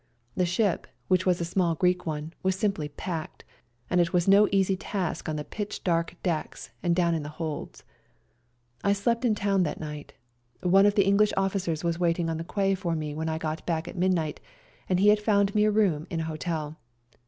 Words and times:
The 0.35 0.47
ship, 0.47 0.87
which 1.09 1.27
was 1.27 1.39
a 1.39 1.45
small 1.45 1.75
Greek 1.75 2.07
one, 2.07 2.33
was 2.41 2.55
simply 2.55 2.89
packed, 2.89 3.43
and 3.87 4.01
it 4.01 4.11
was 4.11 4.27
no 4.27 4.47
easy 4.51 4.75
task 4.75 5.29
on 5.29 5.35
the 5.35 5.43
pitch 5.43 5.83
dark 5.83 6.15
decks 6.23 6.71
and 6.81 6.95
down 6.95 7.13
in 7.13 7.21
the 7.21 7.29
holds. 7.29 7.83
186 8.81 9.03
SERBIAN 9.03 9.35
CHRISTMAS 9.35 9.65
DAY 9.67 9.69
I 9.69 9.73
slept 9.75 9.75
in 9.75 9.75
town 9.75 9.91
that 9.91 9.93
night. 9.93 10.13
One 10.71 10.87
of 10.87 10.95
the 10.95 11.05
Enghsh 11.05 11.33
officers 11.37 11.83
was 11.83 11.99
waiting 11.99 12.31
on 12.31 12.37
the 12.37 12.43
quay 12.43 12.73
for 12.73 12.95
me 12.95 13.13
when 13.13 13.29
I 13.29 13.37
got 13.37 13.63
back 13.67 13.87
at 13.87 13.95
midnight, 13.95 14.39
and 14.89 14.99
he 14.99 15.09
had 15.09 15.19
found 15.19 15.53
me 15.53 15.67
room 15.67 16.07
in 16.09 16.21
an 16.21 16.25
hotel. 16.25 16.77